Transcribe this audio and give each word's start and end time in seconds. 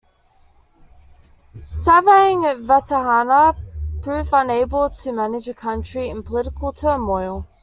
Savang 1.53 2.55
Vatthana 2.65 3.55
proved 4.01 4.31
unable 4.33 4.89
to 4.89 5.11
manage 5.11 5.47
a 5.47 5.53
country 5.53 6.09
in 6.09 6.23
political 6.23 6.73
turmoil. 6.73 7.47